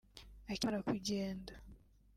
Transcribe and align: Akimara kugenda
Akimara 0.51 0.85
kugenda 0.87 1.53